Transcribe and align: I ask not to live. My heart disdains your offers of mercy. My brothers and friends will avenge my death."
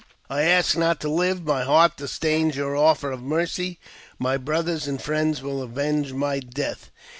I 0.31 0.41
ask 0.45 0.75
not 0.75 0.99
to 1.01 1.09
live. 1.09 1.43
My 1.45 1.63
heart 1.63 1.97
disdains 1.97 2.55
your 2.57 2.75
offers 2.75 3.13
of 3.13 3.21
mercy. 3.21 3.77
My 4.17 4.35
brothers 4.35 4.87
and 4.87 4.99
friends 4.99 5.43
will 5.43 5.61
avenge 5.61 6.11
my 6.11 6.39
death." 6.39 6.89